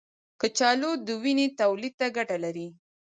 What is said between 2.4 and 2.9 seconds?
لري.